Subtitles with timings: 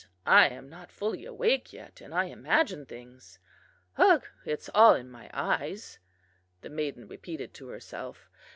[0.25, 3.37] I am not fully awake yet, and I imagine things.
[3.99, 5.99] Ugh, it is all in my eyes,'
[6.61, 8.27] the maiden repeated to herself.